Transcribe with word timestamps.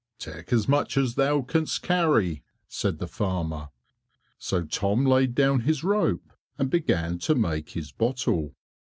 "Take 0.17 0.51
as 0.51 0.67
much 0.67 0.97
as 0.97 1.13
thou 1.13 1.43
canst 1.43 1.83
carry," 1.83 2.41
said 2.67 2.97
the 2.97 3.05
farmer. 3.07 3.69
So 4.39 4.63
Tom 4.63 5.05
laid 5.05 5.35
down 5.35 5.59
his 5.59 5.83
rope 5.83 6.33
and 6.57 6.71
began 6.71 7.19
to 7.19 7.35
make 7.35 7.69
his 7.73 7.91
bottle. 7.91 8.55